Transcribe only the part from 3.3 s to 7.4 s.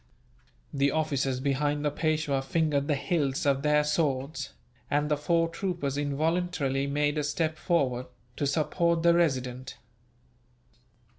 of their swords, and the four troopers involuntarily made a